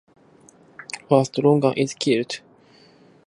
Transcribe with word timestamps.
First, 1.07 1.37
Logan 1.37 1.73
is 1.73 1.93
killed. 1.93 2.39